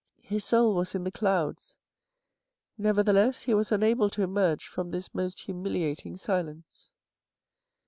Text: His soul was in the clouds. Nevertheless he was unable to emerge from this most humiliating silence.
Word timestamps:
His 0.23 0.43
soul 0.43 0.73
was 0.73 0.95
in 0.95 1.03
the 1.03 1.11
clouds. 1.11 1.77
Nevertheless 2.75 3.43
he 3.43 3.53
was 3.53 3.71
unable 3.71 4.09
to 4.09 4.23
emerge 4.23 4.65
from 4.65 4.89
this 4.89 5.13
most 5.13 5.41
humiliating 5.41 6.17
silence. 6.17 6.89